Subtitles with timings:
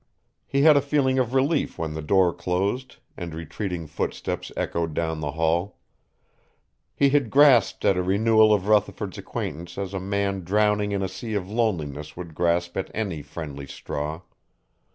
[0.47, 5.19] He had a feeling of relief when the door closed and retreating footsteps echoed down
[5.19, 5.77] the hall.
[6.95, 11.07] He had grasped at a renewal of Rutherford's acquaintance as a man drowning in a
[11.07, 14.21] sea of loneliness would grasp at any friendly straw.